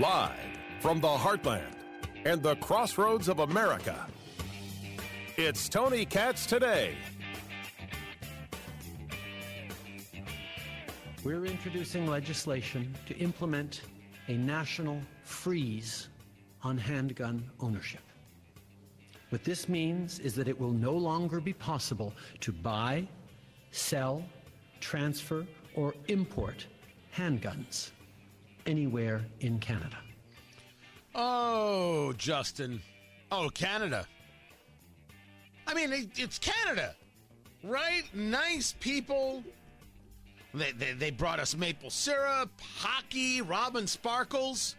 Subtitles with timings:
[0.00, 0.38] Live
[0.78, 1.74] from the heartland
[2.24, 4.06] and the crossroads of America,
[5.36, 6.94] it's Tony Katz today.
[11.24, 13.80] We're introducing legislation to implement
[14.28, 16.10] a national freeze
[16.62, 18.02] on handgun ownership.
[19.30, 23.08] What this means is that it will no longer be possible to buy,
[23.72, 24.22] sell,
[24.78, 26.68] transfer, or import
[27.12, 27.90] handguns
[28.68, 29.96] anywhere in Canada.
[31.14, 32.80] Oh, Justin.
[33.32, 34.06] Oh, Canada.
[35.66, 36.94] I mean, it, it's Canada,
[37.64, 38.02] right?
[38.14, 39.42] Nice people.
[40.54, 44.76] They, they, they brought us maple syrup, hockey, Robin Sparkles.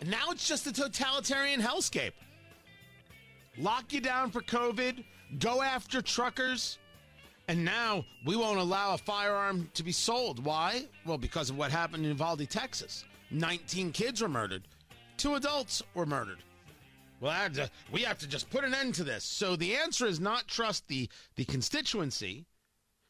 [0.00, 2.12] And now it's just a totalitarian hellscape.
[3.58, 5.04] Lock you down for COVID,
[5.38, 6.78] go after truckers,
[7.48, 10.44] and now we won't allow a firearm to be sold.
[10.44, 10.86] Why?
[11.04, 13.04] Well, because of what happened in Uvalde, Texas.
[13.30, 14.62] 19 kids were murdered,
[15.16, 16.38] two adults were murdered.
[17.20, 19.24] Well, to, we have to just put an end to this.
[19.24, 22.46] So the answer is not trust the, the constituency,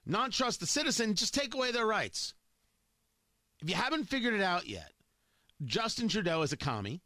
[0.05, 2.35] not trust the citizen, just take away their rights.
[3.63, 4.93] If you haven't figured it out yet,
[5.65, 7.01] Justin Trudeau is a commie.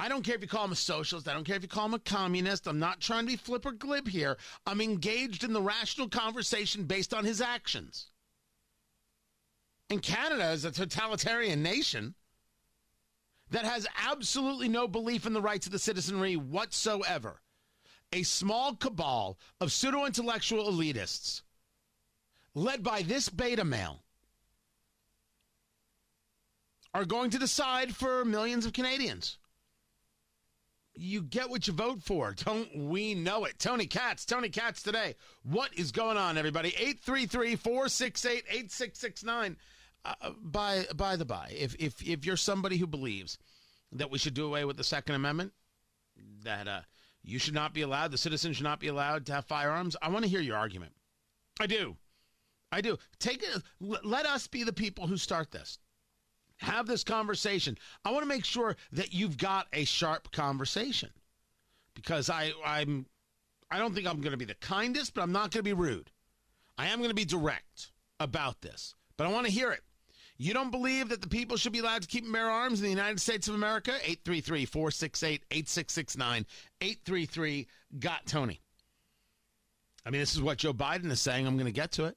[0.00, 1.28] I don't care if you call him a socialist.
[1.28, 2.66] I don't care if you call him a communist.
[2.66, 4.38] I'm not trying to be flip or glib here.
[4.66, 8.06] I'm engaged in the rational conversation based on his actions.
[9.90, 12.14] And Canada is a totalitarian nation
[13.50, 17.42] that has absolutely no belief in the rights of the citizenry whatsoever.
[18.14, 21.42] A small cabal of pseudo intellectual elitists
[22.54, 24.00] led by this beta male
[26.94, 29.36] are going to decide for millions of Canadians.
[31.02, 32.34] You get what you vote for.
[32.34, 33.58] Don't we know it?
[33.58, 35.14] Tony Katz, Tony Katz today.
[35.44, 36.74] What is going on, everybody?
[36.76, 39.56] 833 468 8669.
[40.04, 43.38] Uh, by by the by, if, if if you're somebody who believes
[43.92, 45.52] that we should do away with the Second Amendment,
[46.42, 46.80] that uh,
[47.22, 50.10] you should not be allowed, the citizens should not be allowed to have firearms, I
[50.10, 50.92] want to hear your argument.
[51.58, 51.96] I do.
[52.72, 52.98] I do.
[53.18, 53.62] Take it.
[53.80, 55.78] Let us be the people who start this
[56.60, 57.76] have this conversation.
[58.04, 61.10] I want to make sure that you've got a sharp conversation
[61.94, 63.06] because I I'm
[63.70, 65.72] I don't think I'm going to be the kindest, but I'm not going to be
[65.72, 66.10] rude.
[66.76, 69.82] I am going to be direct about this, but I want to hear it.
[70.36, 72.84] You don't believe that the people should be allowed to keep and bear arms in
[72.84, 73.92] the United States of America?
[73.92, 76.46] 833 468 8669.
[76.80, 77.66] 833
[77.98, 78.60] Got Tony.
[80.06, 81.46] I mean, this is what Joe Biden is saying.
[81.46, 82.16] I'm going to get to it.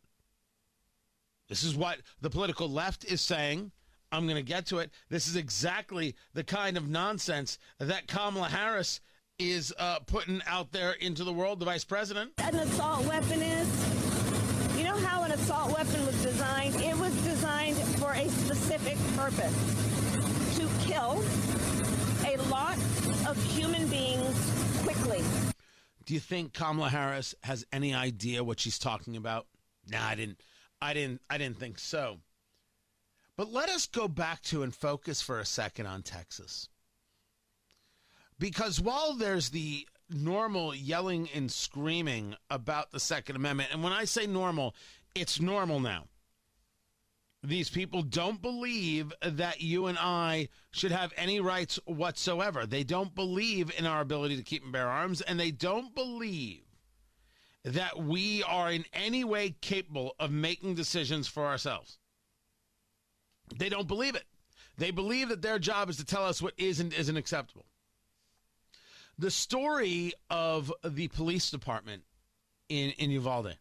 [1.50, 3.72] This is what the political left is saying.
[4.14, 4.92] I'm going to get to it.
[5.10, 9.02] This is exactly the kind of nonsense that Kamala Harris
[9.40, 12.34] is uh, putting out there into the world, the vice president.
[12.38, 16.76] An assault weapon is, you know how an assault weapon was designed?
[16.76, 21.24] It was designed for a specific purpose to kill
[22.28, 22.78] a lot
[23.28, 25.24] of human beings quickly.
[26.06, 29.48] Do you think Kamala Harris has any idea what she's talking about?
[29.90, 30.40] Nah, I didn't.
[30.80, 31.22] I didn't.
[31.32, 32.20] I didn't think so.
[33.36, 36.70] But let us go back to and focus for a second on Texas.
[38.38, 44.06] Because while there's the normal yelling and screaming about the Second Amendment, and when I
[44.06, 44.76] say normal,
[45.16, 46.06] it's normal now.
[47.46, 52.66] These people don't believe that you and I should have any rights whatsoever.
[52.66, 56.62] They don't believe in our ability to keep and bear arms, and they don't believe
[57.66, 61.98] that we are in any way capable of making decisions for ourselves.
[63.58, 64.26] They don't believe it.
[64.78, 67.66] They believe that their job is to tell us what is and isn't acceptable.
[69.20, 72.04] The story of the police department
[72.70, 73.58] in, in Uvalde,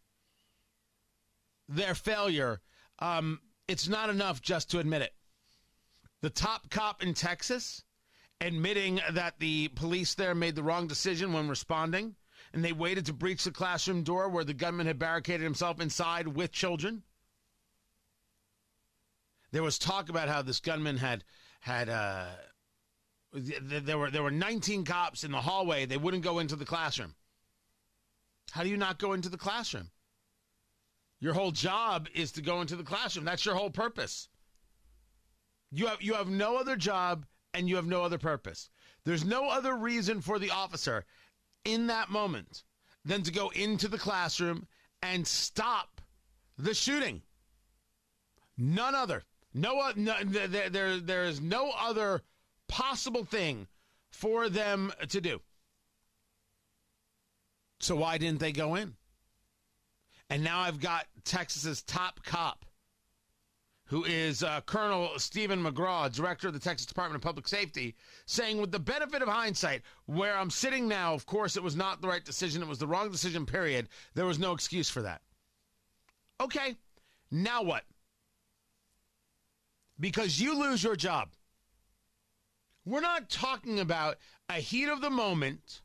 [1.69, 2.61] their failure,
[3.01, 5.15] um, it's not enough just to admit it.
[6.23, 7.85] The top cop in Texas
[8.41, 12.17] admitting that the police there made the wrong decision when responding,
[12.53, 16.27] and they waited to breach the classroom door where the gunman had barricaded himself inside
[16.29, 17.03] with children.
[19.53, 21.25] There was talk about how this gunman had
[21.61, 22.27] had uh,
[23.33, 25.87] there were there were 19 cops in the hallway.
[25.87, 27.15] They wouldn't go into the classroom.
[28.51, 29.91] How do you not go into the classroom?
[31.21, 33.25] Your whole job is to go into the classroom.
[33.25, 34.29] That's your whole purpose.
[35.71, 38.71] You have you have no other job and you have no other purpose.
[39.05, 41.05] There's no other reason for the officer
[41.65, 42.65] in that moment
[43.05, 44.67] than to go into the classroom
[45.03, 46.01] and stop
[46.59, 47.23] the shooting.
[48.57, 49.25] None other.
[49.55, 52.23] No, no there, there, there is no other
[52.69, 53.67] possible thing
[54.11, 55.41] for them to do.
[57.81, 58.95] So why didn't they go in?
[60.31, 62.65] And now I've got Texas's top cop
[63.93, 67.95] who is uh, Colonel Steven McCraw, director of the Texas Department of Public Safety,
[68.25, 72.01] saying, with the benefit of hindsight, where I'm sitting now, of course, it was not
[72.01, 72.63] the right decision.
[72.63, 73.91] It was the wrong decision, period.
[74.15, 75.21] There was no excuse for that.
[76.41, 76.75] Okay,
[77.31, 77.85] now what?
[79.99, 81.31] Because you lose your job.
[82.85, 84.19] We're not talking about
[84.49, 85.83] a heat of the moment.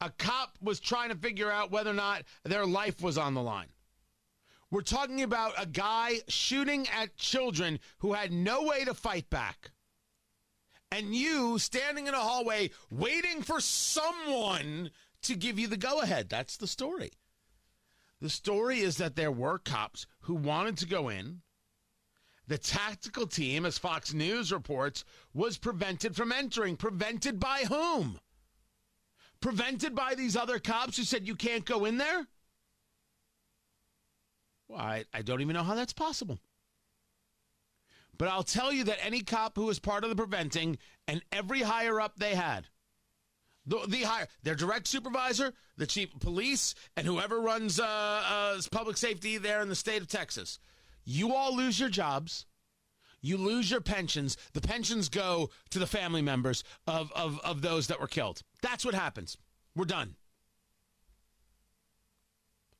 [0.00, 3.42] A cop was trying to figure out whether or not their life was on the
[3.42, 3.68] line.
[4.70, 9.70] We're talking about a guy shooting at children who had no way to fight back.
[10.92, 14.90] And you standing in a hallway waiting for someone
[15.22, 16.28] to give you the go ahead.
[16.28, 17.12] That's the story.
[18.20, 21.42] The story is that there were cops who wanted to go in.
[22.48, 25.04] The tactical team, as Fox News reports,
[25.34, 26.76] was prevented from entering.
[26.76, 28.18] Prevented by whom?
[29.40, 32.26] Prevented by these other cops who said you can't go in there?
[34.66, 36.38] Well, I, I don't even know how that's possible.
[38.16, 41.60] But I'll tell you that any cop who was part of the preventing and every
[41.60, 42.66] higher up they had,
[43.66, 48.60] the, the higher, their direct supervisor, the chief of police, and whoever runs uh, uh,
[48.72, 50.58] public safety there in the state of Texas,
[51.08, 52.46] you all lose your jobs.
[53.20, 54.36] You lose your pensions.
[54.52, 58.42] The pensions go to the family members of, of, of those that were killed.
[58.62, 59.36] That's what happens.
[59.74, 60.14] We're done.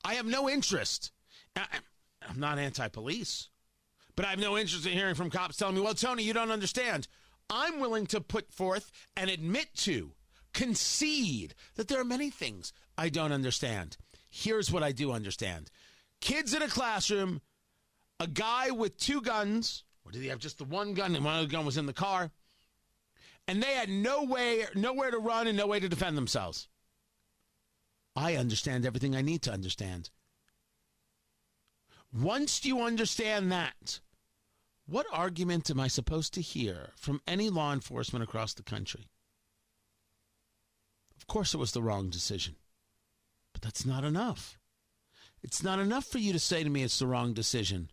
[0.05, 1.11] I have no interest
[2.29, 3.49] I'm not anti police,
[4.17, 6.51] but I have no interest in hearing from cops telling me, well, Tony, you don't
[6.51, 7.09] understand.
[7.51, 10.13] I'm willing to put forth and admit to,
[10.53, 13.97] concede that there are many things I don't understand.
[14.31, 15.71] Here's what I do understand
[16.21, 17.41] kids in a classroom,
[18.21, 21.39] a guy with two guns, or did he have just the one gun and one
[21.39, 22.31] of the gun was in the car?
[23.47, 26.69] And they had no way, nowhere to run and no way to defend themselves.
[28.15, 30.11] I understand everything I need to understand.
[32.13, 34.01] Once you understand that,
[34.87, 39.09] what argument am I supposed to hear from any law enforcement across the country?
[41.17, 42.57] Of course, it was the wrong decision,
[43.53, 44.59] but that's not enough.
[45.43, 47.91] It's not enough for you to say to me it's the wrong decision.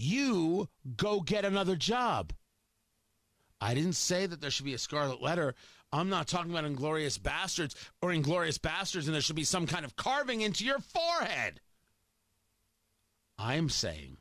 [0.00, 2.32] You go get another job.
[3.60, 5.56] I didn't say that there should be a scarlet letter.
[5.92, 9.84] I'm not talking about inglorious bastards or inglorious bastards and there should be some kind
[9.84, 11.60] of carving into your forehead.
[13.36, 14.18] I'm saying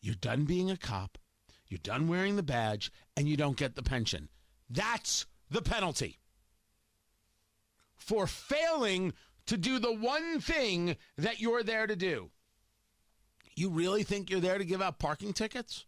[0.00, 1.18] you're done being a cop,
[1.66, 4.30] you're done wearing the badge, and you don't get the pension.
[4.70, 6.20] That's the penalty
[7.96, 9.12] for failing
[9.44, 12.30] to do the one thing that you're there to do.
[13.58, 15.84] You really think you're there to give out parking tickets?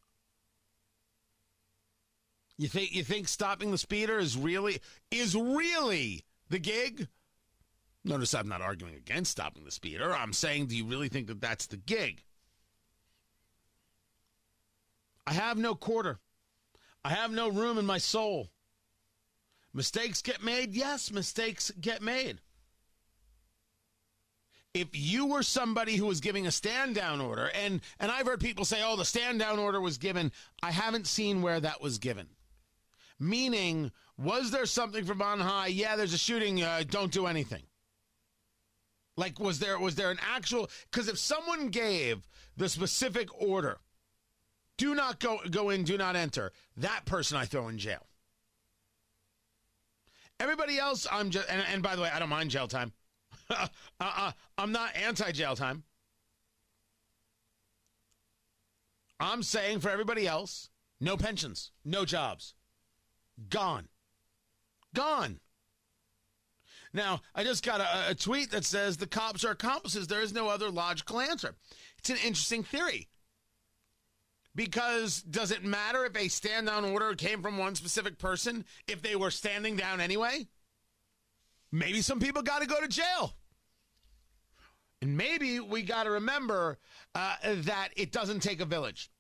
[2.59, 4.81] You think you think stopping the speeder is really
[5.13, 7.07] is really the gig?
[8.05, 10.13] Notice I'm not arguing against stopping the speeder.
[10.13, 12.25] I'm saying, do you really think that that's the gig?
[15.25, 16.19] I have no quarter.
[17.05, 18.49] I have no room in my soul.
[19.73, 20.75] Mistakes get made?
[20.75, 22.41] Yes, mistakes get made.
[24.73, 28.41] If you were somebody who was giving a stand down order, and, and I've heard
[28.41, 30.31] people say, oh, the stand down order was given,
[30.63, 32.29] I haven't seen where that was given.
[33.19, 35.67] Meaning, was there something from on high?
[35.67, 37.63] Yeah, there's a shooting, uh, don't do anything.
[39.17, 40.71] Like, was there was there an actual?
[40.91, 43.79] Because if someone gave the specific order,
[44.79, 46.53] do not go go in, do not enter.
[46.79, 48.07] That person I throw in jail.
[50.39, 52.93] Everybody else, I'm just and, and by the way, I don't mind jail time.
[53.61, 53.67] uh,
[54.01, 55.85] uh, I'm not anti jail time.
[59.19, 62.55] I'm saying for everybody else, no pensions, no jobs,
[63.51, 63.89] gone,
[64.95, 65.41] gone.
[66.93, 70.07] Now, I just got a, a, tweet that says the cops are accomplices.
[70.07, 71.55] There is no other logical answer.
[71.99, 73.09] It's an interesting theory.
[74.57, 79.03] Because does it matter if a stand down order came from one specific person if
[79.03, 80.49] they were standing down anyway?
[81.71, 83.35] Maybe some people got to go to jail.
[85.03, 86.79] And maybe we got to remember
[87.15, 89.11] uh, that it doesn't take a village.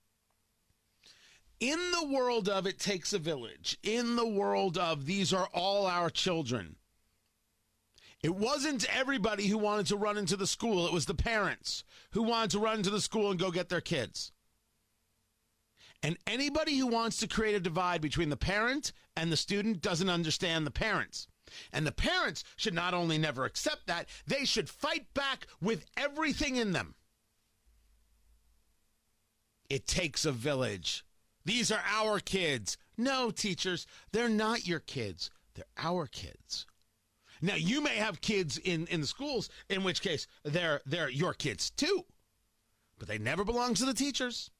[1.59, 5.87] In the world of it takes a village, in the world of these are all
[5.87, 6.77] our children,
[8.23, 12.23] it wasn't everybody who wanted to run into the school, it was the parents who
[12.23, 14.33] wanted to run into the school and go get their kids.
[16.03, 20.09] And anybody who wants to create a divide between the parent and the student doesn't
[20.09, 21.29] understand the parents.
[21.73, 26.57] And the parents should not only never accept that, they should fight back with everything
[26.57, 26.95] in them.
[29.69, 31.05] It takes a village.
[31.45, 32.77] These are our kids.
[32.99, 35.31] No, teachers, they're not your kids.
[35.55, 36.67] They're our kids.
[37.41, 41.33] Now, you may have kids in, in the schools, in which case they're, they're your
[41.33, 42.05] kids too,
[42.99, 44.51] but they never belong to the teachers.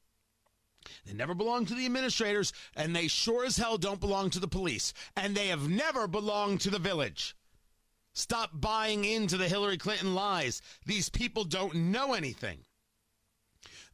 [1.05, 4.47] They never belong to the administrators, and they sure as hell don't belong to the
[4.47, 4.93] police.
[5.15, 7.35] And they have never belonged to the village.
[8.13, 10.61] Stop buying into the Hillary Clinton lies.
[10.85, 12.59] These people don't know anything.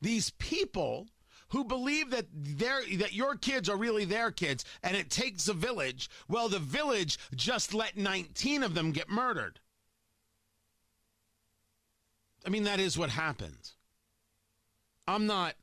[0.01, 1.08] These people
[1.50, 5.53] who believe that their that your kids are really their kids and it takes a
[5.53, 9.60] village, well the village just let 19 of them get murdered.
[12.46, 13.75] I mean that is what happens.
[15.08, 15.56] I'm not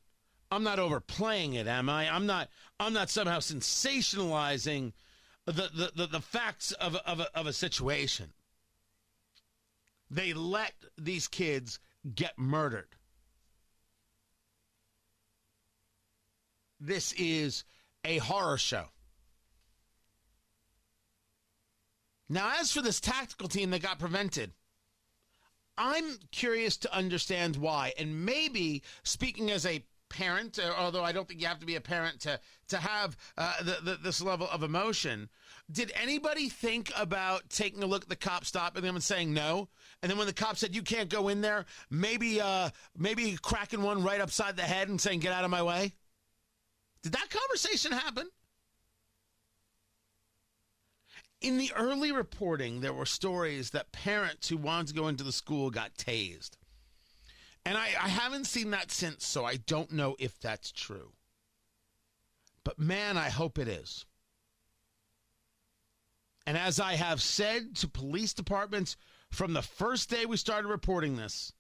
[0.55, 2.09] I'm not overplaying it, am I?
[2.09, 4.93] I'm not I'm not somehow sensationalizing
[5.47, 8.33] the the, the, the facts of, of, a, of a situation.
[10.11, 11.81] They let these kids
[12.15, 12.89] get murdered.
[16.79, 17.65] This is
[18.05, 18.85] a horror show.
[22.29, 24.53] Now, as for this tactical team that got prevented,
[25.77, 27.93] I'm curious to understand why.
[27.99, 31.75] And maybe speaking as a parent, uh, although I don't think you have to be
[31.75, 35.29] a parent to to have uh, the, the, this level of emotion.
[35.71, 39.69] Did anybody think about taking a look at the cop stopping them and saying no?
[40.03, 43.83] And then when the cop said you can't go in there, maybe uh, maybe cracking
[43.83, 45.95] one right upside the head and saying get out of my way.
[47.03, 48.29] Did that conversation happen?
[51.41, 55.33] In the early reporting, there were stories that parents who wanted to go into the
[55.33, 56.53] school got tased.
[57.67, 61.13] And I, I haven't seen that since, so I don't know if that's true.
[62.63, 64.07] But man, I hope it is.
[66.47, 68.97] And as I have said to police departments
[69.31, 71.53] from the first day we started reporting this,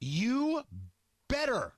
[0.00, 0.62] you
[1.28, 1.72] better,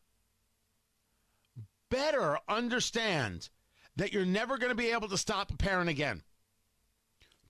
[1.91, 3.51] better understand
[3.97, 6.23] that you're never going to be able to stop a parent again.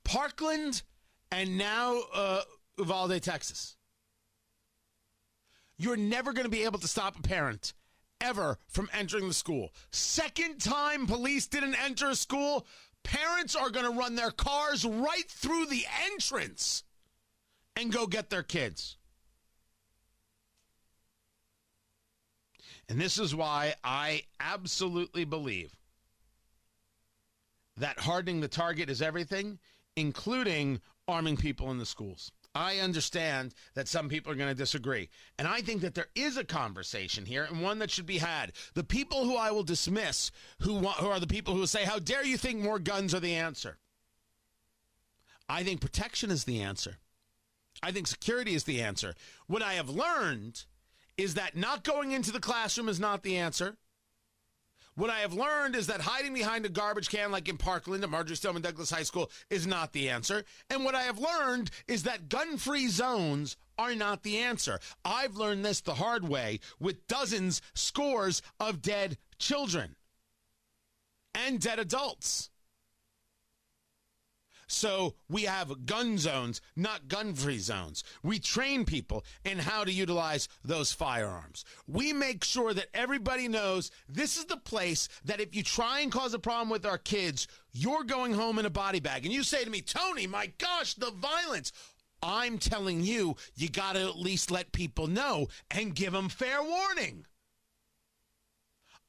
[0.04, 0.82] Parkland
[1.30, 2.42] and now uh,
[2.78, 3.75] Uvalde, Texas.
[5.78, 7.75] You're never going to be able to stop a parent
[8.21, 9.73] ever from entering the school.
[9.90, 12.66] Second time police didn't enter a school,
[13.02, 16.83] parents are going to run their cars right through the entrance
[17.76, 18.97] and go get their kids.
[22.88, 25.76] And this is why I absolutely believe
[27.76, 29.59] that hardening the target is everything,
[29.97, 32.33] including arming people in the schools.
[32.56, 35.10] I understand that some people are going to disagree.
[35.38, 38.52] And I think that there is a conversation here and one that should be had.
[38.75, 40.30] The people who I will dismiss,
[40.62, 43.20] who, want, who are the people who say, How dare you think more guns are
[43.20, 43.78] the answer?
[45.48, 46.96] I think protection is the answer.
[47.82, 49.14] I think security is the answer.
[49.46, 50.64] What I have learned
[51.16, 53.76] is that not going into the classroom is not the answer.
[54.96, 58.08] What I have learned is that hiding behind a garbage can, like in Parkland at
[58.08, 60.42] Marjory Stoneman Douglas High School, is not the answer.
[60.70, 64.80] And what I have learned is that gun free zones are not the answer.
[65.04, 69.96] I've learned this the hard way with dozens, scores of dead children
[71.34, 72.48] and dead adults.
[74.68, 78.02] So we have gun zones, not gun free zones.
[78.23, 81.64] We train people in how to utilize those firearms.
[81.87, 86.11] We make sure that everybody knows this is the place that if you try and
[86.11, 89.25] cause a problem with our kids, you're going home in a body bag.
[89.25, 91.73] And you say to me, Tony, my gosh, the violence.
[92.23, 96.62] I'm telling you, you got to at least let people know and give them fair
[96.62, 97.26] warning.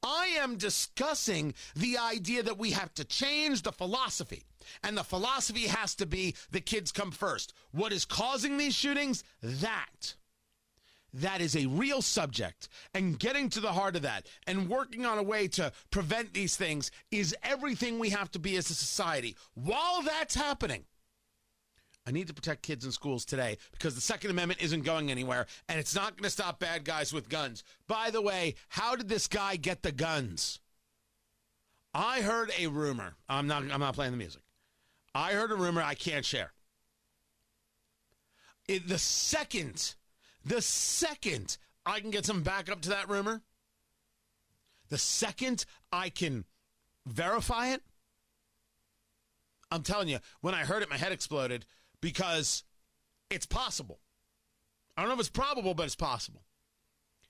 [0.02, 4.44] I am discussing the idea that we have to change the philosophy.
[4.82, 7.54] And the philosophy has to be the kids come first.
[7.72, 9.24] What is causing these shootings?
[9.42, 10.14] That.
[11.14, 12.68] That is a real subject.
[12.94, 16.56] And getting to the heart of that and working on a way to prevent these
[16.56, 19.36] things is everything we have to be as a society.
[19.54, 20.84] While that's happening,
[22.08, 25.46] I need to protect kids in schools today because the Second Amendment isn't going anywhere
[25.68, 27.64] and it's not going to stop bad guys with guns.
[27.86, 30.60] By the way, how did this guy get the guns?
[31.92, 33.16] I heard a rumor.
[33.28, 34.40] I'm not I'm not playing the music.
[35.14, 36.52] I heard a rumor I can't share.
[38.66, 39.94] It, the second,
[40.46, 43.42] the second I can get some backup to that rumor,
[44.88, 46.46] the second I can
[47.06, 47.82] verify it,
[49.70, 51.66] I'm telling you, when I heard it, my head exploded
[52.00, 52.64] because
[53.30, 54.00] it's possible.
[54.96, 56.42] I don't know if it's probable, but it's possible.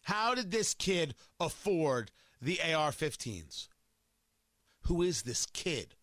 [0.03, 2.11] How did this kid afford
[2.41, 3.69] the AR 15s?
[4.83, 5.95] Who is this kid?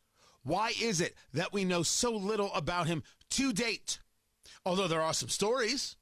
[0.43, 3.99] Why is it that we know so little about him to date?
[4.63, 5.95] Although there are some stories.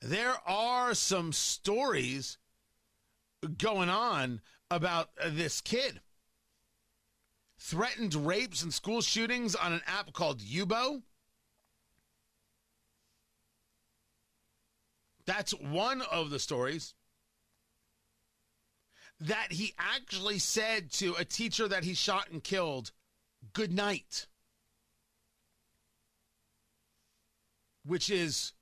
[0.00, 2.38] There are some stories
[3.58, 6.00] going on about this kid.
[7.58, 11.02] Threatened rapes and school shootings on an app called Yubo.
[15.26, 16.94] That's one of the stories.
[19.20, 22.92] that he actually said to a teacher that he shot and killed,
[23.52, 24.26] good night.
[27.84, 28.52] Which is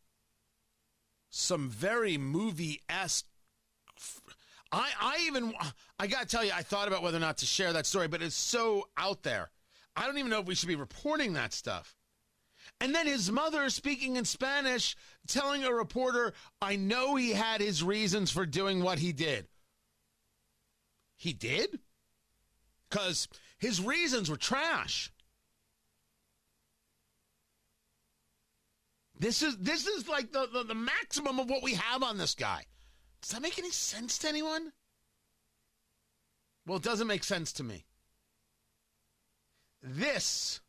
[1.30, 3.26] some very movie esque.
[4.70, 5.54] I, I even,
[5.98, 8.08] I got to tell you, I thought about whether or not to share that story,
[8.08, 9.50] but it's so out there.
[9.96, 11.96] I don't even know if we should be reporting that stuff.
[12.80, 17.82] And then his mother speaking in Spanish, telling a reporter, I know he had his
[17.82, 19.46] reasons for doing what he did.
[21.16, 21.78] He did?
[22.90, 23.28] Because
[23.58, 25.10] his reasons were trash.
[29.18, 32.34] This is this is like the, the, the maximum of what we have on this
[32.34, 32.64] guy.
[33.22, 34.72] Does that make any sense to anyone?
[36.66, 37.86] Well, it doesn't make sense to me.
[39.82, 40.60] This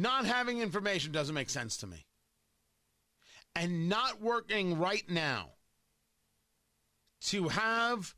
[0.00, 2.06] not having information doesn't make sense to me.
[3.54, 5.50] And not working right now
[7.22, 8.14] to have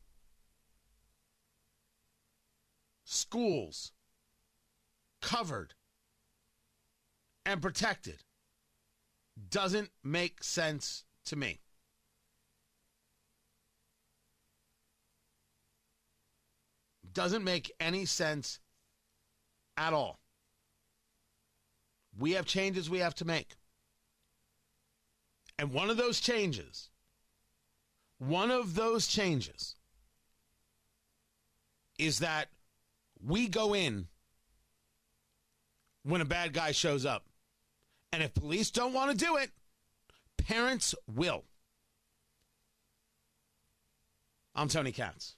[3.05, 3.93] schools
[5.21, 5.75] covered
[7.45, 8.23] and protected
[9.51, 11.61] doesn't make sense to me.
[17.13, 18.61] Doesn't make any sense
[19.77, 20.22] at all.
[22.19, 23.55] We have changes we have to make.
[25.59, 26.91] And one of those changes,
[28.19, 29.77] one of those changes
[31.99, 32.49] is that
[33.25, 34.09] we go in
[36.03, 37.27] when a bad guy shows up.
[38.13, 39.51] And if police don't want to do it,
[40.37, 41.45] parents will.
[44.55, 45.37] I'm Tony Katz.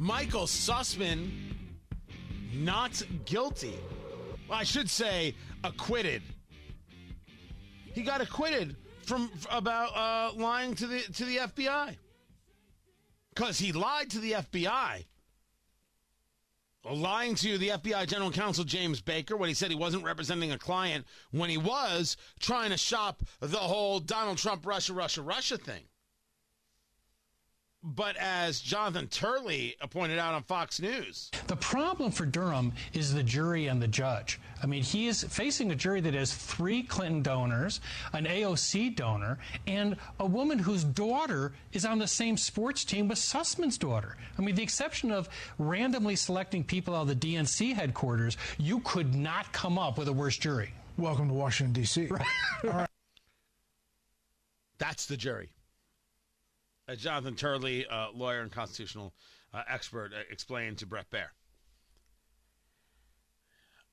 [0.00, 1.30] Michael Sussman
[2.54, 3.74] not guilty.
[4.50, 6.22] I should say acquitted.
[7.92, 11.98] He got acquitted from about uh, lying to the to the FBI
[13.34, 15.04] because he lied to the FBI.
[16.90, 20.58] lying to the FBI General Counsel James Baker when he said he wasn't representing a
[20.58, 25.82] client when he was trying to shop the whole Donald Trump Russia Russia Russia thing.
[27.82, 33.22] But as Jonathan Turley pointed out on Fox News, the problem for Durham is the
[33.22, 34.38] jury and the judge.
[34.62, 37.80] I mean, he is facing a jury that has three Clinton donors,
[38.12, 43.16] an AOC donor, and a woman whose daughter is on the same sports team with
[43.16, 44.18] Sussman's daughter.
[44.38, 49.14] I mean, the exception of randomly selecting people out of the DNC headquarters, you could
[49.14, 50.74] not come up with a worse jury.
[50.98, 52.08] Welcome to Washington, D.C.
[52.08, 52.26] Right.
[52.64, 52.90] All right.
[54.76, 55.48] That's the jury.
[56.90, 59.12] Uh, Jonathan Turley, uh, lawyer and constitutional
[59.54, 61.28] uh, expert, uh, explained to Bret Baier.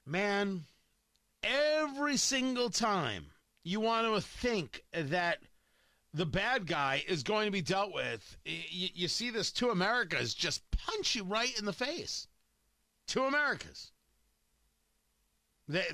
[0.05, 0.63] Man,
[1.43, 3.27] every single time
[3.63, 5.39] you want to think that
[6.13, 10.33] the bad guy is going to be dealt with, you, you see this two Americas
[10.33, 12.27] just punch you right in the face.
[13.05, 13.91] Two Americas.
[15.67, 15.85] They,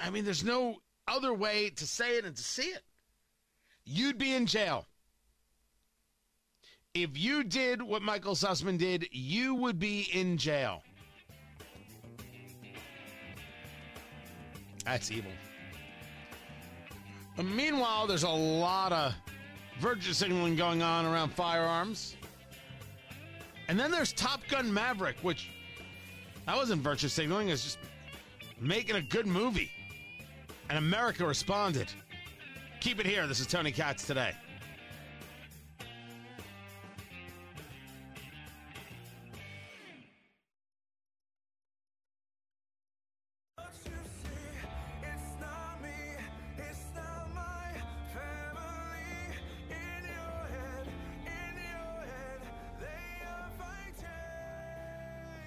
[0.00, 2.82] I mean, there's no other way to say it and to see it.
[3.84, 4.86] You'd be in jail
[6.94, 10.82] if you did what Michael Sussman did, you would be in jail.
[14.84, 15.32] That's evil.
[17.42, 19.12] Meanwhile, there's a lot of
[19.80, 22.16] virtue signaling going on around firearms.
[23.66, 25.50] And then there's Top Gun Maverick, which
[26.46, 27.78] that wasn't virtue signaling, it's just
[28.60, 29.70] making a good movie.
[30.68, 31.88] And America responded.
[32.80, 33.26] Keep it here.
[33.26, 34.32] This is Tony Katz today.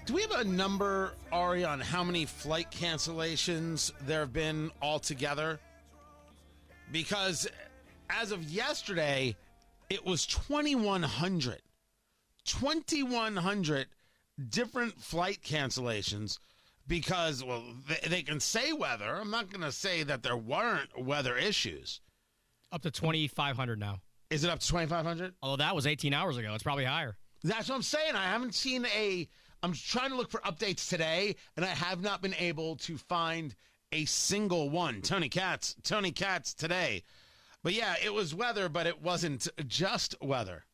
[0.07, 5.59] Do we have a number, Ari, on how many flight cancellations there have been altogether?
[6.93, 7.45] Because
[8.09, 9.35] as of yesterday,
[9.89, 11.61] it was 2,100.
[12.45, 13.87] 2,100
[14.47, 16.39] different flight cancellations
[16.87, 19.13] because, well, they, they can say weather.
[19.13, 21.99] I'm not going to say that there weren't weather issues.
[22.71, 23.99] Up to 2,500 now.
[24.29, 25.33] Is it up to 2,500?
[25.41, 26.53] Although that was 18 hours ago.
[26.53, 27.17] It's probably higher.
[27.43, 28.15] That's what I'm saying.
[28.15, 29.27] I haven't seen a
[29.63, 33.55] I'm trying to look for updates today, and I have not been able to find
[33.91, 35.01] a single one.
[35.01, 37.03] Tony Katz, Tony Katz today.
[37.63, 40.65] But yeah, it was weather, but it wasn't just weather.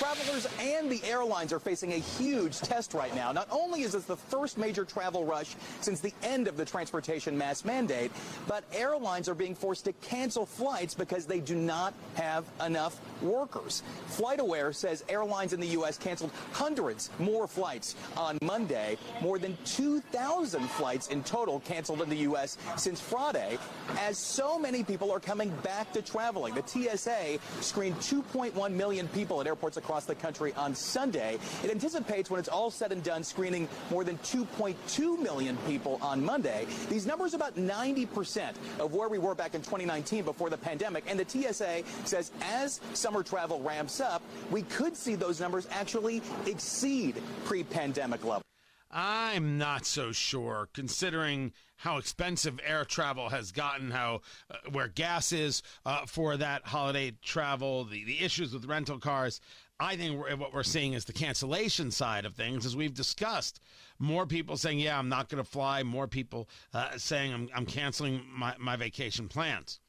[0.00, 3.32] Travelers and the airlines are facing a huge test right now.
[3.32, 7.36] Not only is this the first major travel rush since the end of the transportation
[7.36, 8.10] mass mandate,
[8.48, 13.82] but airlines are being forced to cancel flights because they do not have enough workers.
[14.08, 15.98] FlightAware says airlines in the U.S.
[15.98, 18.96] canceled hundreds more flights on Monday.
[19.20, 22.56] More than 2,000 flights in total canceled in the U.S.
[22.78, 23.58] since Friday,
[23.98, 26.54] as so many people are coming back to traveling.
[26.54, 31.38] The TSA screened 2.1 million people at airports across the country on Sunday.
[31.64, 36.24] It anticipates when it's all said and done screening more than 2.2 million people on
[36.24, 36.66] Monday.
[36.88, 41.04] These numbers are about 90% of where we were back in 2019 before the pandemic.
[41.08, 46.22] And the TSA says as summer travel ramps up, we could see those numbers actually
[46.46, 48.44] exceed pre-pandemic levels.
[48.92, 55.32] I'm not so sure, considering how expensive air travel has gotten, how uh, where gas
[55.32, 59.40] is uh, for that holiday travel, the, the issues with rental cars.
[59.80, 63.60] I think what we're seeing is the cancellation side of things, as we've discussed.
[63.98, 67.66] More people saying, "Yeah, I'm not going to fly." More people uh, saying, "I'm, I'm
[67.66, 69.80] canceling my, my vacation plans."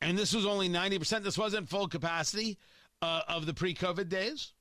[0.00, 1.24] And this was only ninety percent.
[1.24, 2.58] This wasn't full capacity
[3.00, 4.52] uh, of the pre-COVID days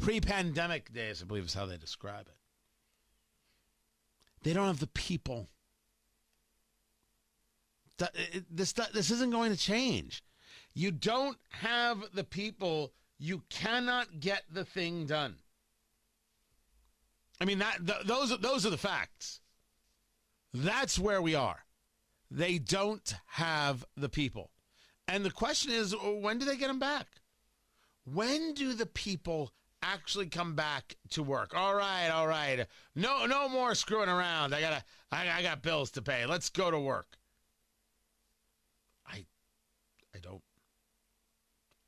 [0.00, 2.34] pre-pandemic days, I believe is how they describe it.
[4.42, 5.48] They don't have the people.
[8.50, 10.22] This this isn't going to change.
[10.74, 12.92] You don't have the people.
[13.18, 15.36] You cannot get the thing done.
[17.40, 19.40] I mean that th- those those are the facts.
[20.52, 21.64] That's where we are.
[22.30, 24.50] They don't have the people.
[25.08, 27.06] And the question is uh, when do they get them back?
[28.04, 29.52] When do the people
[29.82, 31.52] actually come back to work.
[31.54, 32.66] All right, all right.
[32.94, 34.54] No, no more screwing around.
[34.54, 36.26] I gotta, I, I got bills to pay.
[36.26, 37.16] Let's go to work.
[39.06, 39.24] I,
[40.14, 40.42] I don't,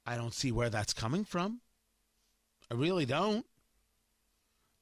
[0.07, 1.61] I don't see where that's coming from.
[2.71, 3.47] I really don't.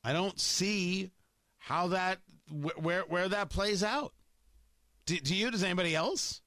[0.02, 1.10] I don't see
[1.58, 2.18] how that,
[2.50, 4.14] where, where that plays out.
[5.06, 5.50] Do, do you?
[5.50, 6.40] Does anybody else?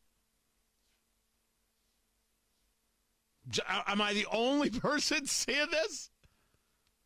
[3.68, 6.10] Am I the only person seeing this?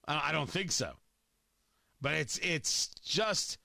[0.07, 0.93] I don't think so.
[1.99, 3.57] But it's it's just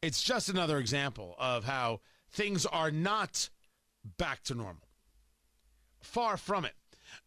[0.00, 3.50] it's just another example of how things are not
[4.16, 4.88] back to normal.
[6.00, 6.74] Far from it.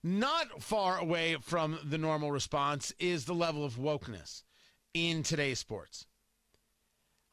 [0.03, 4.43] Not far away from the normal response is the level of wokeness
[4.93, 6.05] in today's sports.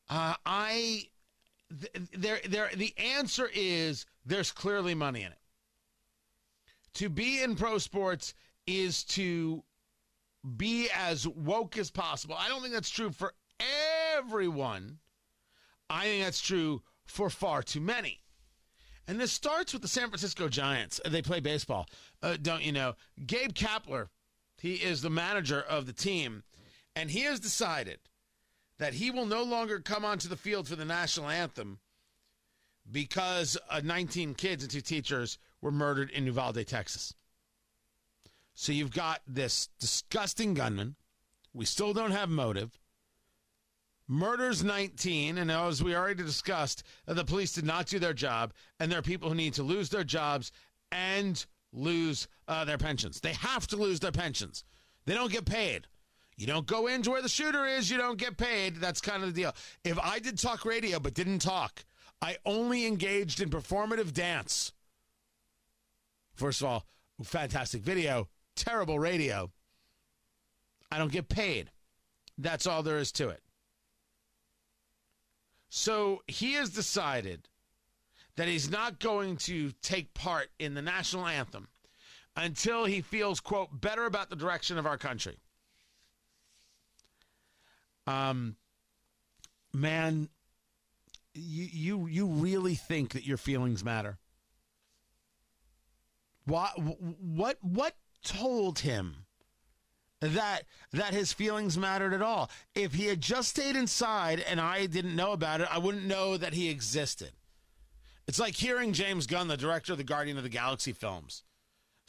[0.08, 1.04] Uh, I
[1.80, 5.38] th- there there the answer is there's clearly money in it.
[6.94, 8.34] To be in pro sports
[8.66, 9.62] is to
[10.56, 12.34] be as woke as possible.
[12.38, 13.34] I don't think that's true for
[14.16, 14.98] everyone.
[15.88, 18.20] I think that's true for far too many.
[19.10, 21.00] And this starts with the San Francisco Giants.
[21.04, 21.88] They play baseball,
[22.22, 22.94] uh, don't you know?
[23.26, 24.06] Gabe Kapler,
[24.56, 26.44] he is the manager of the team,
[26.94, 27.98] and he has decided
[28.78, 31.80] that he will no longer come onto the field for the national anthem
[32.88, 37.12] because uh, 19 kids and two teachers were murdered in Uvalde, Texas.
[38.54, 40.94] So you've got this disgusting gunman.
[41.52, 42.78] We still don't have motive.
[44.12, 48.52] Murders 19, and as we already discussed, uh, the police did not do their job,
[48.80, 50.50] and there are people who need to lose their jobs
[50.90, 53.20] and lose uh, their pensions.
[53.20, 54.64] They have to lose their pensions.
[55.06, 55.86] They don't get paid.
[56.36, 58.76] You don't go into where the shooter is, you don't get paid.
[58.76, 59.54] That's kind of the deal.
[59.84, 61.84] If I did talk radio but didn't talk,
[62.20, 64.72] I only engaged in performative dance.
[66.34, 66.86] First of all,
[67.22, 69.50] fantastic video terrible radio.
[70.90, 71.70] I don't get paid.
[72.36, 73.42] That's all there is to it.
[75.70, 77.48] So he has decided
[78.36, 81.68] that he's not going to take part in the national anthem
[82.36, 85.38] until he feels, quote, better about the direction of our country.
[88.06, 88.56] Um,
[89.72, 90.28] man,
[91.34, 94.18] you you you really think that your feelings matter?
[96.46, 99.26] What what what told him
[100.20, 102.50] that that his feelings mattered at all.
[102.74, 106.36] If he had just stayed inside and I didn't know about it, I wouldn't know
[106.36, 107.32] that he existed.
[108.26, 111.42] It's like hearing James Gunn, the director of the Guardian of the Galaxy films,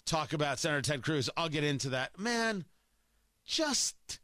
[0.06, 1.30] talk about Senator Ted Cruz.
[1.36, 2.19] I'll get into that.
[2.19, 2.65] Man,
[3.45, 4.19] just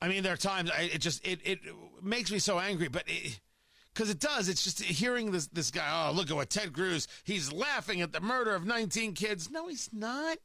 [0.00, 1.60] I mean, there are times I, it just it it
[2.02, 3.04] makes me so angry, but
[3.92, 4.48] because it, it, does.
[4.48, 6.08] It's just hearing this this guy.
[6.08, 7.08] Oh, look at what Ted Cruz.
[7.24, 9.50] He's laughing at the murder of 19 kids.
[9.50, 10.38] No, he's not.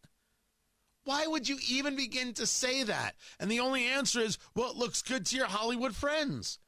[1.10, 3.16] Why would you even begin to say that?
[3.40, 6.60] And the only answer is, well, it looks good to your Hollywood friends.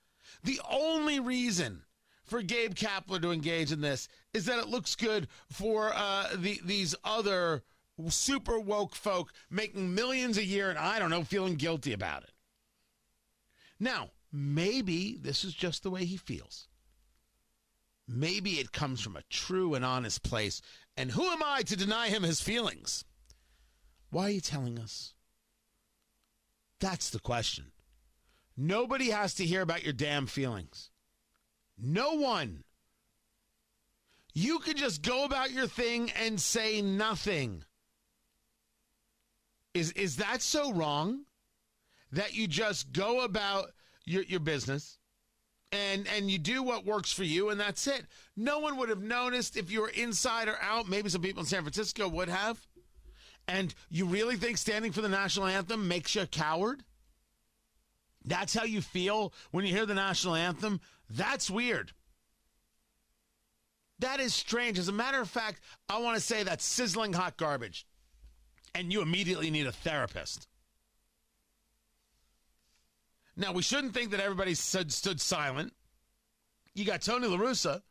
[0.43, 1.84] The only reason
[2.23, 6.60] for Gabe Kapler to engage in this is that it looks good for uh, the,
[6.65, 7.62] these other
[8.10, 12.32] super woke folk making millions a year and I don't know, feeling guilty about it.
[13.80, 16.67] Now, maybe this is just the way he feels.
[18.08, 20.63] Maybe it comes from a true and honest place.
[20.97, 23.06] And who am I to deny him his feelings?
[24.12, 25.13] Why are you telling us?
[26.80, 27.71] That's the question.
[28.58, 30.91] Nobody has to hear about your damn feelings.
[31.78, 32.63] No one.
[34.34, 37.63] You can just go about your thing and say nothing.
[39.74, 41.24] Is is that so wrong?
[42.12, 43.71] That you just go about
[44.06, 44.97] your, your business
[45.71, 48.06] and and you do what works for you and that's it.
[48.36, 50.89] No one would have noticed if you were inside or out.
[50.89, 52.67] Maybe some people in San Francisco would have.
[53.47, 56.84] And you really think standing for the national anthem makes you a coward?
[58.23, 60.80] That's how you feel when you hear the national anthem?
[61.10, 61.91] That's weird.
[63.99, 64.80] That is strange.
[64.80, 67.86] As a matter of fact, I want to say that's sizzling hot garbage.
[68.73, 70.47] And you immediately need a therapist.
[73.36, 75.73] Now, we shouldn't think that everybody stood, stood silent.
[76.73, 77.82] You got Tony La Russa,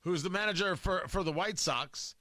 [0.00, 2.14] who's the manager for, for the White Sox,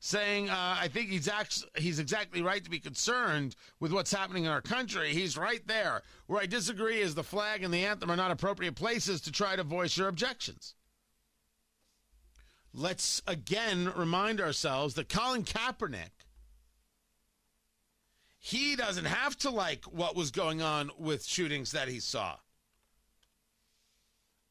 [0.00, 4.44] saying, uh, I think he's, act- he's exactly right to be concerned with what's happening
[4.44, 5.12] in our country.
[5.12, 6.02] He's right there.
[6.26, 9.56] Where I disagree is the flag and the anthem are not appropriate places to try
[9.56, 10.74] to voice your objections.
[12.72, 16.10] Let's again remind ourselves that Colin Kaepernick
[18.42, 22.36] he doesn't have to like what was going on with shootings that he saw.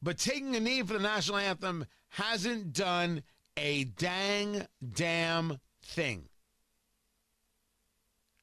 [0.00, 3.24] But taking a knee for the national anthem hasn't done
[3.56, 6.28] a dang damn thing.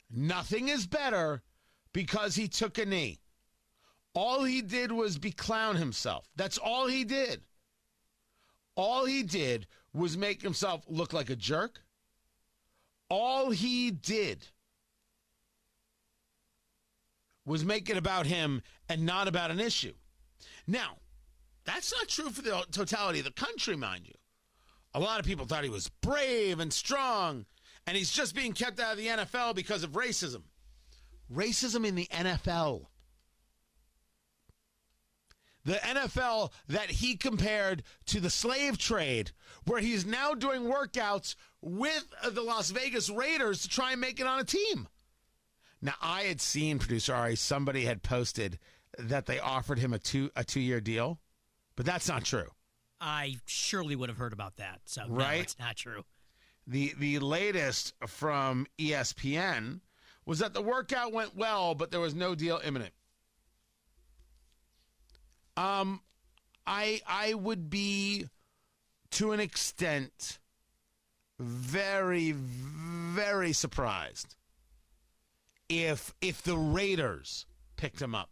[0.10, 1.42] Nothing is better
[1.94, 3.20] because he took a knee.
[4.14, 6.28] All he did was beclown himself.
[6.36, 7.42] That's all he did.
[8.76, 11.82] All he did was make himself look like a jerk.
[13.10, 14.48] All he did
[17.46, 19.94] was make it about him and not about an issue.
[20.68, 20.98] Now,
[21.66, 24.14] that's not true for the totality of the country, mind you.
[24.94, 27.46] A lot of people thought he was brave and strong,
[27.86, 30.44] and he's just being kept out of the NFL because of racism.
[31.32, 32.88] Racism in the NFL.
[35.66, 39.32] The NFL that he compared to the slave trade,
[39.66, 44.22] where he's now doing workouts with uh, the Las Vegas Raiders to try and make
[44.22, 44.88] it on a team.
[45.82, 48.60] Now, I had seen producer Ari, somebody had posted
[48.98, 51.20] that they offered him a two a two year deal,
[51.76, 52.48] but that's not true.
[53.00, 54.82] I surely would have heard about that.
[54.86, 56.04] So right, no, it's not true.
[56.66, 59.82] The the latest from ESPN
[60.26, 62.94] was that the workout went well, but there was no deal imminent.
[65.56, 66.02] Um,
[66.66, 68.28] I I would be
[69.12, 70.40] to an extent
[71.40, 74.36] very very surprised
[75.70, 78.30] if if the Raiders picked him up.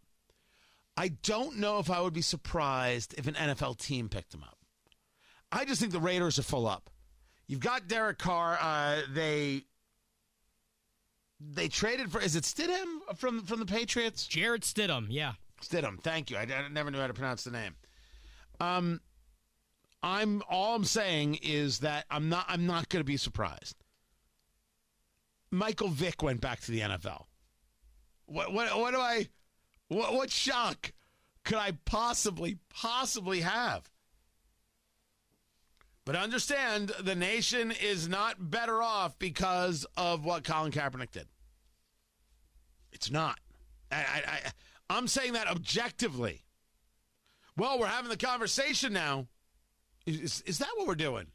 [0.96, 4.55] I don't know if I would be surprised if an NFL team picked him up.
[5.56, 6.90] I just think the Raiders are full up.
[7.46, 8.58] You've got Derek Carr.
[8.60, 9.62] Uh, they
[11.40, 14.26] they traded for is it Stidham from from the Patriots?
[14.26, 15.32] Jarrett Stidham, yeah.
[15.62, 15.98] Stidham.
[16.00, 16.36] Thank you.
[16.36, 17.74] I, I never knew how to pronounce the name.
[18.60, 19.00] Um,
[20.02, 23.76] I'm all I'm saying is that I'm not I'm not going to be surprised.
[25.50, 27.24] Michael Vick went back to the NFL.
[28.26, 29.28] What what what do I
[29.88, 30.92] what what shock
[31.44, 33.88] could I possibly possibly have?
[36.06, 41.26] But understand the nation is not better off because of what Colin Kaepernick did.
[42.92, 43.40] It's not.
[43.90, 44.38] I, I,
[44.88, 46.44] I'm saying that objectively.
[47.56, 49.26] Well, we're having the conversation now.
[50.06, 51.26] Is, is that what we're doing?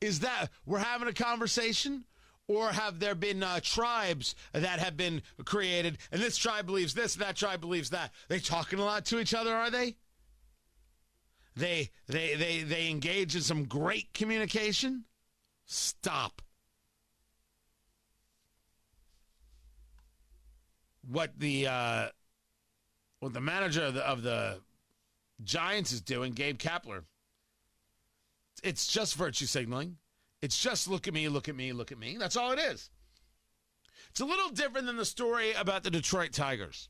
[0.00, 2.04] Is that we're having a conversation?
[2.48, 7.14] Or have there been uh, tribes that have been created, and this tribe believes this,
[7.14, 8.12] and that tribe believes that?
[8.28, 9.96] They talking a lot to each other, are they?
[11.54, 15.04] They they they they engage in some great communication.
[15.66, 16.42] Stop.
[21.06, 22.08] What the uh,
[23.20, 24.60] what the manager of the, of the
[25.44, 27.02] Giants is doing, Gabe Kapler.
[28.62, 29.96] It's just virtue signaling.
[30.40, 32.16] It's just look at me, look at me, look at me.
[32.18, 32.90] That's all it is.
[34.10, 36.88] It's a little different than the story about the Detroit Tigers.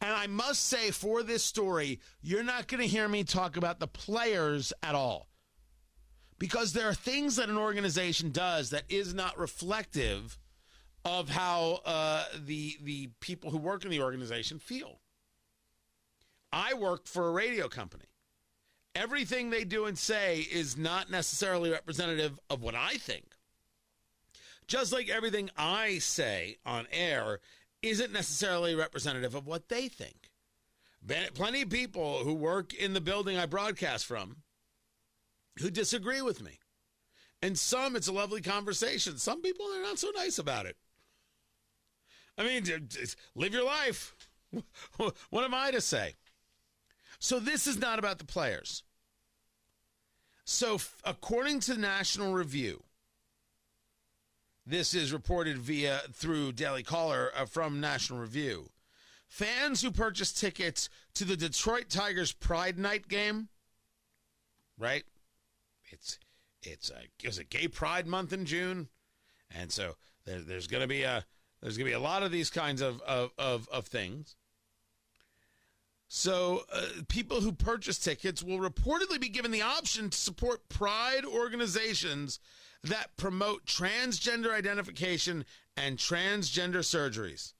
[0.00, 3.80] And I must say, for this story, you're not going to hear me talk about
[3.80, 5.28] the players at all.
[6.38, 10.38] Because there are things that an organization does that is not reflective
[11.04, 15.00] of how uh, the, the people who work in the organization feel.
[16.50, 18.06] I work for a radio company
[18.94, 23.34] everything they do and say is not necessarily representative of what I think.
[24.66, 27.40] Just like everything I say on air
[27.82, 30.30] isn't necessarily representative of what they think.
[31.34, 34.36] Plenty of people who work in the building I broadcast from
[35.58, 36.58] who disagree with me.
[37.42, 39.16] And some, it's a lovely conversation.
[39.16, 40.76] Some people are not so nice about it.
[42.36, 42.64] I mean,
[43.34, 44.14] live your life.
[44.96, 46.16] What am I to say?
[47.20, 48.82] So, this is not about the players.
[50.44, 52.82] So, according to National Review,
[54.66, 58.70] this is reported via through Daily Caller uh, from National Review.
[59.28, 63.48] Fans who purchased tickets to the Detroit Tigers Pride Night game,
[64.78, 65.04] right?
[65.90, 66.18] It's
[66.62, 68.88] it's a it was a Gay Pride Month in June,
[69.50, 71.24] and so there, there's going to be a
[71.60, 74.36] there's going to be a lot of these kinds of of of, of things.
[76.12, 81.24] So, uh, people who purchase tickets will reportedly be given the option to support pride
[81.24, 82.40] organizations
[82.84, 85.44] that promote transgender identification
[85.76, 87.52] and transgender surgeries.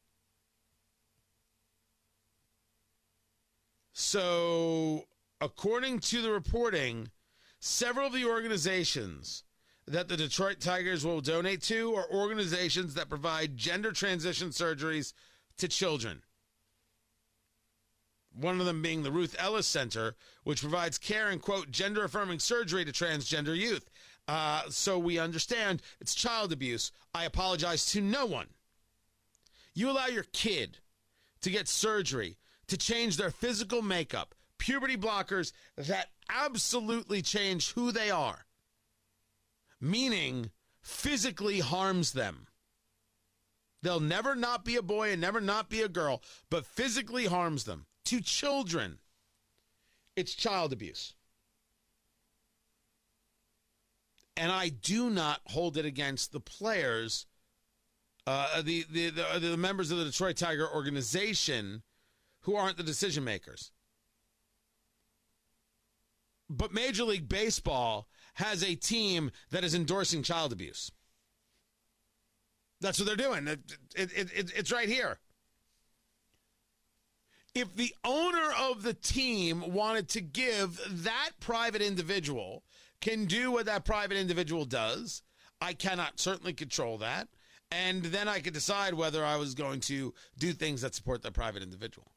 [3.92, 5.04] So,
[5.40, 7.10] according to the reporting,
[7.58, 9.44] several of the organizations
[9.86, 15.12] that the Detroit Tigers will donate to are organizations that provide gender transition surgeries
[15.58, 16.22] to children.
[18.32, 22.38] One of them being the Ruth Ellis Center, which provides care and, quote, gender affirming
[22.38, 23.89] surgery to transgender youth.
[24.30, 26.92] Uh, so we understand it's child abuse.
[27.12, 28.46] I apologize to no one.
[29.74, 30.78] You allow your kid
[31.40, 32.36] to get surgery
[32.68, 38.44] to change their physical makeup, puberty blockers that absolutely change who they are,
[39.80, 42.46] meaning physically harms them.
[43.82, 47.64] They'll never not be a boy and never not be a girl, but physically harms
[47.64, 49.00] them to children.
[50.14, 51.14] It's child abuse.
[54.36, 57.26] And I do not hold it against the players,
[58.26, 61.82] uh, the, the, the, the members of the Detroit Tiger organization
[62.42, 63.72] who aren't the decision makers.
[66.48, 70.90] But Major League Baseball has a team that is endorsing child abuse.
[72.80, 73.46] That's what they're doing.
[73.46, 73.60] It,
[73.94, 75.18] it, it, it's right here
[77.54, 82.62] if the owner of the team wanted to give that private individual
[83.00, 85.22] can do what that private individual does.
[85.60, 87.28] I cannot certainly control that.
[87.72, 91.34] And then i could decide whether i was going to do things that support that
[91.34, 92.10] private individual.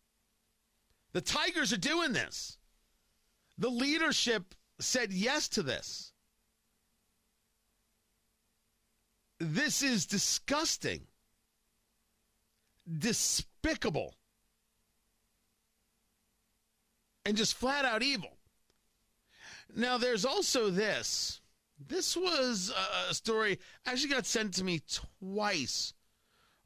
[1.14, 2.58] The tigers are doing this.
[3.58, 6.12] The leadership said yes to this.
[9.40, 11.02] This is disgusting.
[12.98, 14.16] Despicable.
[17.26, 18.38] And just flat out evil.
[19.76, 21.42] Now, there's also this.
[21.88, 22.72] This was
[23.10, 24.82] a story actually got sent to me
[25.20, 25.94] twice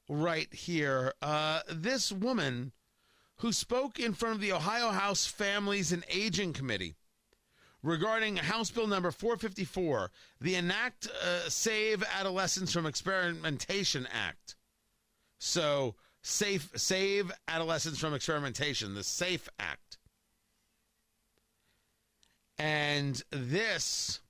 [0.09, 1.13] right here.
[1.21, 2.71] Uh, this woman
[3.37, 6.95] who spoke in front of the Ohio House Families and Aging Committee
[7.81, 14.55] regarding House Bill number 454, the Enact uh, Save Adolescents from Experimentation Act.
[15.39, 19.86] So, safe save adolescents from experimentation, the SAFE Act.
[22.59, 24.21] And this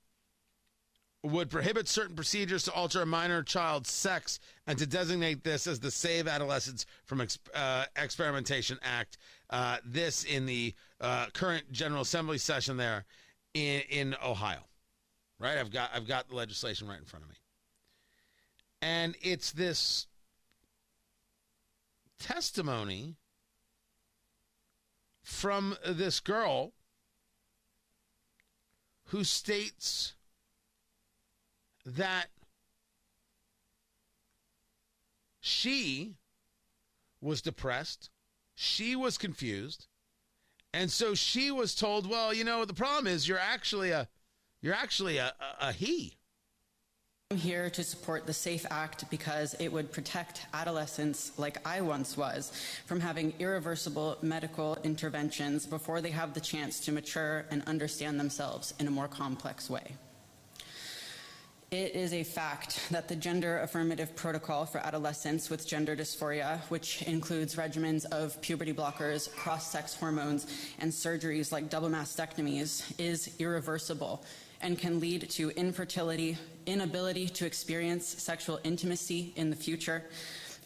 [1.22, 5.80] would prohibit certain procedures to alter a minor child's sex and to designate this as
[5.80, 9.18] the Save Adolescents from uh, Experimentation Act.
[9.50, 13.04] Uh, this in the uh, current General Assembly session there
[13.54, 14.60] in, in Ohio.
[15.40, 15.58] Right?
[15.58, 17.36] I've got I've got the legislation right in front of me.
[18.82, 20.06] And it's this
[22.18, 23.16] testimony
[25.22, 26.72] from this girl
[29.08, 30.14] who states
[31.84, 32.28] that
[35.40, 36.16] she
[37.20, 38.10] was depressed,
[38.54, 39.86] she was confused,
[40.72, 44.08] and so she was told, "Well, you know, the problem is you're actually a
[44.60, 46.18] you're actually a, a, a he."
[47.30, 52.16] I'm here to support the SAFE Act because it would protect adolescents, like I once
[52.16, 52.50] was,
[52.86, 58.72] from having irreversible medical interventions before they have the chance to mature and understand themselves
[58.80, 59.92] in a more complex way.
[61.70, 67.02] It is a fact that the gender affirmative protocol for adolescents with gender dysphoria, which
[67.02, 70.46] includes regimens of puberty blockers, cross sex hormones,
[70.78, 74.24] and surgeries like double mastectomies, is irreversible
[74.60, 76.36] and can lead to infertility,
[76.66, 80.04] inability to experience sexual intimacy in the future,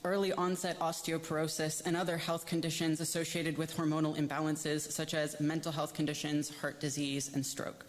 [0.05, 5.95] early onset osteoporosis, and other health conditions associated with hormonal imbalances, such as mental health
[5.95, 7.87] conditions, heart disease, and stroke.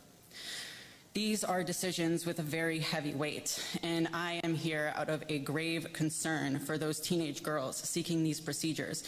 [1.13, 5.37] These are decisions with a very heavy weight, and I am here out of a
[5.37, 9.03] grave concern for those teenage girls seeking these procedures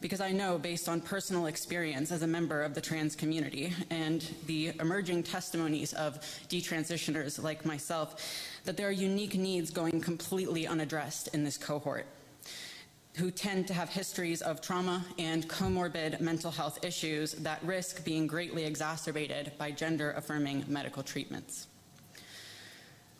[0.00, 4.22] because I know, based on personal experience as a member of the trans community and
[4.46, 8.24] the emerging testimonies of detransitioners like myself,
[8.64, 12.06] that there are unique needs going completely unaddressed in this cohort
[13.16, 18.26] who tend to have histories of trauma and comorbid mental health issues that risk being
[18.26, 21.66] greatly exacerbated by gender affirming medical treatments.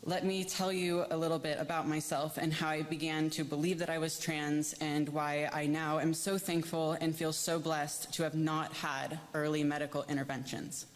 [0.03, 3.77] Let me tell you a little bit about myself and how I began to believe
[3.79, 8.11] that I was trans and why I now am so thankful and feel so blessed
[8.13, 10.87] to have not had early medical interventions.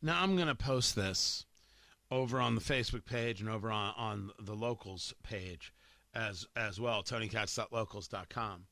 [0.00, 1.44] Now, I'm going to post this
[2.10, 5.74] over on the Facebook page and over on, on the locals page
[6.14, 8.66] as as well, tonykatz.locals.com.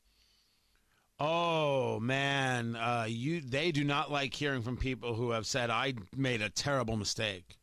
[1.20, 5.94] Oh man, uh, you they do not like hearing from people who have said I
[6.16, 7.59] made a terrible mistake.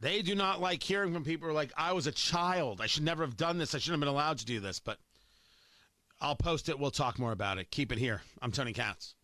[0.00, 2.80] They do not like hearing from people who are like I was a child.
[2.80, 3.74] I should never have done this.
[3.74, 4.80] I shouldn't have been allowed to do this.
[4.80, 4.98] But
[6.20, 6.78] I'll post it.
[6.78, 7.70] We'll talk more about it.
[7.70, 8.22] Keep it here.
[8.40, 9.14] I'm Tony Katz.